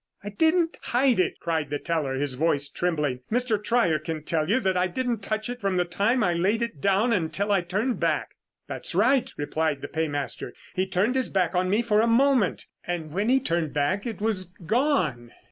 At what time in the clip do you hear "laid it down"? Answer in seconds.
6.33-7.13